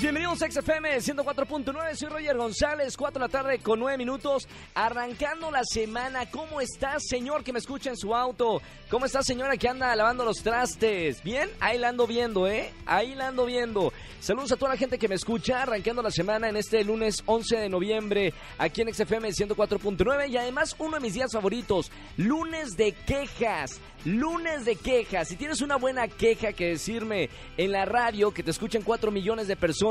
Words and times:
Bienvenidos 0.00 0.40
a 0.40 0.50
XFM 0.50 0.96
104.9, 0.96 1.94
soy 1.94 2.08
Roger 2.08 2.34
González, 2.38 2.96
4 2.96 3.20
de 3.20 3.26
la 3.26 3.30
tarde 3.30 3.58
con 3.58 3.78
9 3.80 3.98
minutos, 3.98 4.48
arrancando 4.72 5.50
la 5.50 5.62
semana. 5.62 6.30
¿Cómo 6.30 6.62
estás, 6.62 7.02
señor 7.06 7.44
que 7.44 7.52
me 7.52 7.58
escucha 7.58 7.90
en 7.90 7.98
su 7.98 8.14
auto? 8.14 8.62
¿Cómo 8.90 9.04
está, 9.04 9.22
señora 9.22 9.58
que 9.58 9.68
anda 9.68 9.94
lavando 9.94 10.24
los 10.24 10.38
trastes? 10.38 11.22
¿Bien? 11.22 11.50
Ahí 11.60 11.76
la 11.76 11.90
ando 11.90 12.06
viendo, 12.06 12.48
¿eh? 12.48 12.72
Ahí 12.86 13.14
la 13.14 13.28
ando 13.28 13.44
viendo. 13.44 13.92
Saludos 14.20 14.52
a 14.52 14.56
toda 14.56 14.72
la 14.72 14.78
gente 14.78 14.98
que 14.98 15.06
me 15.06 15.16
escucha, 15.16 15.62
arrancando 15.62 16.00
la 16.00 16.10
semana 16.10 16.48
en 16.48 16.56
este 16.56 16.82
lunes 16.82 17.22
11 17.26 17.58
de 17.58 17.68
noviembre, 17.68 18.32
aquí 18.56 18.80
en 18.80 18.94
XFM 18.94 19.28
104.9 19.28 20.30
y 20.30 20.36
además 20.38 20.76
uno 20.78 20.96
de 20.96 21.00
mis 21.00 21.12
días 21.12 21.30
favoritos, 21.30 21.92
lunes 22.16 22.74
de 22.74 22.92
quejas. 22.92 23.78
Lunes 24.06 24.64
de 24.64 24.76
quejas. 24.76 25.28
Si 25.28 25.36
tienes 25.36 25.60
una 25.60 25.76
buena 25.76 26.08
queja 26.08 26.54
que 26.54 26.68
decirme 26.68 27.28
en 27.58 27.70
la 27.70 27.84
radio, 27.84 28.32
que 28.32 28.42
te 28.42 28.50
escuchen 28.50 28.80
4 28.80 29.10
millones 29.10 29.46
de 29.46 29.56
personas, 29.56 29.89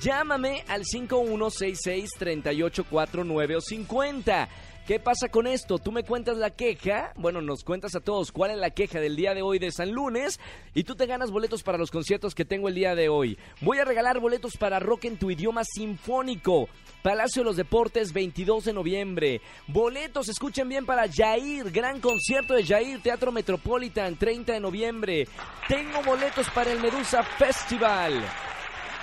llámame 0.00 0.62
al 0.68 0.84
5166-3849 0.84 3.56
o 3.56 3.60
50. 3.60 4.48
¿Qué 4.86 5.00
pasa 5.00 5.28
con 5.28 5.48
esto? 5.48 5.78
Tú 5.78 5.90
me 5.90 6.04
cuentas 6.04 6.36
la 6.36 6.50
queja, 6.50 7.12
bueno, 7.16 7.40
nos 7.40 7.64
cuentas 7.64 7.96
a 7.96 8.00
todos 8.00 8.30
cuál 8.30 8.52
es 8.52 8.56
la 8.56 8.70
queja 8.70 9.00
del 9.00 9.16
día 9.16 9.34
de 9.34 9.42
hoy 9.42 9.58
de 9.58 9.72
San 9.72 9.90
Lunes 9.90 10.38
y 10.74 10.84
tú 10.84 10.94
te 10.94 11.06
ganas 11.06 11.32
boletos 11.32 11.64
para 11.64 11.76
los 11.76 11.90
conciertos 11.90 12.36
que 12.36 12.44
tengo 12.44 12.68
el 12.68 12.76
día 12.76 12.94
de 12.94 13.08
hoy. 13.08 13.36
Voy 13.62 13.78
a 13.78 13.84
regalar 13.84 14.20
boletos 14.20 14.56
para 14.56 14.78
rock 14.78 15.06
en 15.06 15.18
tu 15.18 15.28
idioma 15.28 15.64
sinfónico. 15.64 16.68
Palacio 17.02 17.42
de 17.42 17.46
los 17.46 17.56
Deportes, 17.56 18.12
22 18.12 18.66
de 18.66 18.72
noviembre. 18.74 19.40
Boletos, 19.66 20.28
escuchen 20.28 20.68
bien, 20.68 20.86
para 20.86 21.10
Jair, 21.12 21.72
gran 21.72 22.00
concierto 22.00 22.54
de 22.54 22.64
Jair, 22.64 23.02
Teatro 23.02 23.32
Metropolitan, 23.32 24.14
30 24.14 24.52
de 24.52 24.60
noviembre. 24.60 25.26
Tengo 25.66 26.00
boletos 26.04 26.48
para 26.50 26.70
el 26.70 26.80
Medusa 26.80 27.24
Festival 27.24 28.22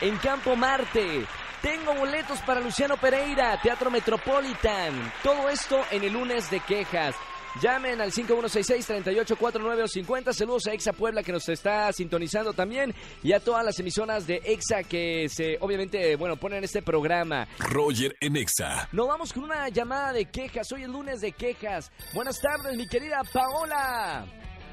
en 0.03 0.17
Campo 0.17 0.55
Marte. 0.57 1.25
Tengo 1.61 1.95
boletos 1.95 2.39
para 2.39 2.59
Luciano 2.59 2.97
Pereira, 2.97 3.57
Teatro 3.61 3.89
Metropolitan. 3.89 5.13
Todo 5.23 5.47
esto 5.47 5.79
en 5.91 6.03
el 6.03 6.11
lunes 6.11 6.51
de 6.51 6.59
quejas. 6.59 7.15
Llamen 7.61 8.01
al 8.01 8.11
5166-3849 8.11 9.83
o 9.83 9.87
50. 9.87 10.33
Saludos 10.33 10.67
a 10.67 10.73
Exa 10.73 10.91
Puebla 10.91 11.23
que 11.23 11.31
nos 11.31 11.47
está 11.47 11.93
sintonizando 11.93 12.51
también 12.51 12.93
y 13.21 13.31
a 13.31 13.39
todas 13.39 13.63
las 13.63 13.79
emisoras 13.79 14.27
de 14.27 14.41
Exa 14.43 14.83
que 14.83 15.29
se, 15.29 15.57
obviamente, 15.61 16.17
bueno, 16.17 16.35
ponen 16.35 16.65
este 16.65 16.81
programa. 16.81 17.47
Roger 17.59 18.17
en 18.19 18.35
Exa. 18.35 18.89
Nos 18.91 19.07
vamos 19.07 19.31
con 19.31 19.45
una 19.45 19.69
llamada 19.69 20.11
de 20.11 20.25
quejas. 20.25 20.69
Hoy 20.73 20.83
es 20.83 20.89
lunes 20.89 21.21
de 21.21 21.31
quejas. 21.31 21.93
Buenas 22.13 22.41
tardes, 22.41 22.75
mi 22.75 22.87
querida 22.87 23.21
Paola. 23.31 24.25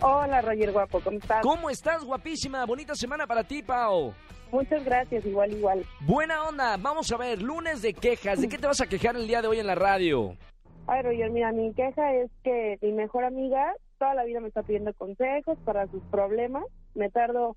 Hola, 0.03 0.41
Roger 0.41 0.73
Guapo, 0.73 1.01
¿cómo 1.01 1.19
estás? 1.19 1.43
¿Cómo 1.43 1.70
estás, 1.70 2.05
guapísima? 2.05 2.65
Bonita 2.65 2.95
semana 2.95 3.27
para 3.27 3.45
ti, 3.45 3.62
Pao. 3.62 4.15
Muchas 4.51 4.84
gracias, 4.84 5.25
igual, 5.27 5.53
igual. 5.53 5.84
Buena 6.01 6.42
onda. 6.48 6.77
Vamos 6.79 7.12
a 7.12 7.17
ver, 7.17 7.41
lunes 7.42 7.83
de 7.83 7.92
quejas. 7.92 8.41
¿De 8.41 8.48
qué 8.48 8.59
te 8.59 8.67
vas 8.67 8.81
a 8.81 8.87
quejar 8.87 9.17
el 9.17 9.27
día 9.29 9.42
de 9.42 9.48
hoy 9.48 9.59
en 9.61 9.67
la 9.67 9.75
radio? 9.75 10.37
Ay, 10.87 11.03
Roger, 11.03 11.31
mira, 11.31 11.53
mi 11.53 11.73
queja 11.75 12.15
es 12.15 12.31
que 12.42 12.79
mi 12.83 12.92
mejor 12.92 13.25
amiga 13.25 13.75
toda 13.98 14.15
la 14.15 14.25
vida 14.25 14.41
me 14.41 14.48
está 14.48 14.62
pidiendo 14.62 14.92
consejos 14.95 15.59
para 15.65 15.87
sus 15.89 16.03
problemas. 16.05 16.64
Me 16.95 17.11
tardo 17.11 17.57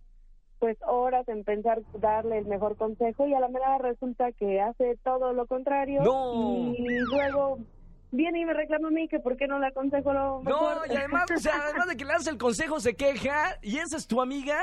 pues 0.60 0.78
horas 0.86 1.28
en 1.28 1.44
pensar 1.44 1.82
darle 2.00 2.38
el 2.38 2.46
mejor 2.46 2.78
consejo 2.78 3.26
y 3.28 3.34
a 3.34 3.40
la 3.40 3.50
mera 3.50 3.78
resulta 3.80 4.32
que 4.32 4.62
hace 4.62 4.98
todo 5.04 5.34
lo 5.34 5.46
contrario 5.46 6.02
No. 6.04 6.74
y 6.74 6.88
luego 7.00 7.58
viene 8.14 8.40
y 8.40 8.46
me 8.46 8.54
reclama 8.54 8.88
a 8.88 8.92
mí 8.92 9.08
que 9.08 9.20
por 9.20 9.36
qué 9.36 9.48
no 9.48 9.60
le 9.60 9.68
aconsejo 9.68 10.14
lo 10.14 10.42
mejor. 10.42 10.88
No, 10.88 10.94
y 10.94 10.96
además, 10.96 11.26
o 11.36 11.40
sea, 11.40 11.54
además 11.66 11.88
de 11.88 11.98
que 11.98 12.06
le 12.06 12.14
das 12.14 12.28
el 12.28 12.38
consejo, 12.38 12.80
se 12.80 12.94
queja. 12.94 13.58
¿Y 13.62 13.80
esa 13.80 13.98
es 13.98 14.08
tu 14.08 14.22
amiga? 14.22 14.58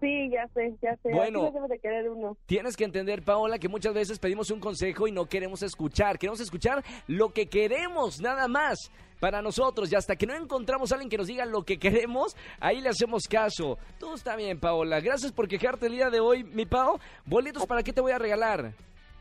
Sí, 0.00 0.28
ya 0.30 0.46
sé, 0.48 0.74
ya 0.82 0.94
sé. 1.02 1.10
Bueno. 1.10 1.50
De 1.68 1.78
querer 1.78 2.08
uno. 2.10 2.36
Tienes 2.46 2.76
que 2.76 2.84
entender, 2.84 3.22
Paola, 3.22 3.58
que 3.58 3.68
muchas 3.68 3.94
veces 3.94 4.18
pedimos 4.18 4.50
un 4.50 4.60
consejo 4.60 5.08
y 5.08 5.12
no 5.12 5.26
queremos 5.26 5.62
escuchar. 5.62 6.18
Queremos 6.18 6.40
escuchar 6.40 6.84
lo 7.06 7.30
que 7.30 7.46
queremos, 7.48 8.20
nada 8.20 8.46
más. 8.46 8.90
Para 9.18 9.40
nosotros, 9.40 9.90
y 9.90 9.94
hasta 9.94 10.14
que 10.14 10.26
no 10.26 10.34
encontramos 10.34 10.92
a 10.92 10.96
alguien 10.96 11.08
que 11.08 11.16
nos 11.16 11.26
diga 11.26 11.46
lo 11.46 11.62
que 11.62 11.78
queremos, 11.78 12.36
ahí 12.60 12.82
le 12.82 12.90
hacemos 12.90 13.22
caso. 13.26 13.78
Todo 13.98 14.14
está 14.14 14.36
bien, 14.36 14.60
Paola. 14.60 15.00
Gracias 15.00 15.32
por 15.32 15.48
quejarte 15.48 15.86
el 15.86 15.92
día 15.92 16.10
de 16.10 16.20
hoy, 16.20 16.44
mi 16.44 16.66
Pao. 16.66 17.00
¿Boletos 17.24 17.64
para 17.66 17.82
qué 17.82 17.94
te 17.94 18.02
voy 18.02 18.12
a 18.12 18.18
regalar? 18.18 18.74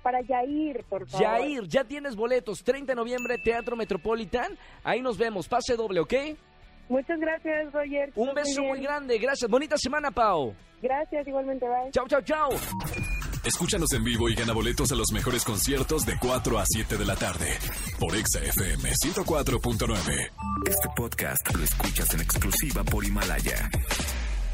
Para 0.05 0.21
Yair, 0.21 0.83
por 0.87 1.09
favor. 1.09 1.25
Jair, 1.25 1.67
ya 1.67 1.83
tienes 1.83 2.15
boletos. 2.15 2.63
30 2.63 2.91
de 2.91 2.95
noviembre, 2.95 3.39
Teatro 3.39 3.75
Metropolitan. 3.75 4.55
Ahí 4.83 5.01
nos 5.01 5.17
vemos. 5.17 5.47
Pase 5.47 5.75
doble, 5.75 5.99
¿ok? 5.99 6.13
Muchas 6.89 7.19
gracias, 7.19 7.73
Roger. 7.73 8.11
Un 8.15 8.35
beso 8.35 8.61
bien. 8.61 8.69
muy 8.69 8.81
grande. 8.81 9.17
Gracias. 9.17 9.49
Bonita 9.49 9.75
semana, 9.79 10.11
Pao. 10.11 10.53
Gracias, 10.79 11.27
igualmente, 11.27 11.65
bye. 11.67 11.89
Chao, 11.89 12.07
chao, 12.07 12.21
chao. 12.21 12.49
Escúchanos 13.43 13.91
en 13.93 14.03
vivo 14.03 14.29
y 14.29 14.35
gana 14.35 14.53
boletos 14.53 14.91
a 14.91 14.95
los 14.95 15.11
mejores 15.11 15.43
conciertos 15.43 16.05
de 16.05 16.13
4 16.19 16.59
a 16.59 16.65
7 16.67 16.97
de 16.97 17.05
la 17.05 17.15
tarde 17.15 17.57
por 17.99 18.15
Exa 18.15 18.43
FM 18.43 18.87
104.9. 18.91 20.31
Este 20.67 20.87
podcast 20.95 21.55
lo 21.55 21.63
escuchas 21.63 22.13
en 22.13 22.21
exclusiva 22.21 22.83
por 22.83 23.03
Himalaya. 23.03 23.71